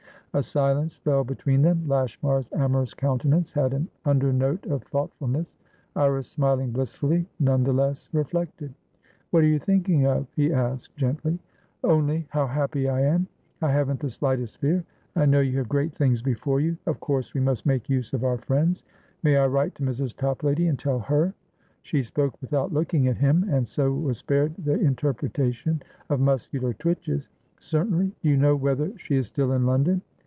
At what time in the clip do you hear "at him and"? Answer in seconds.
23.09-23.67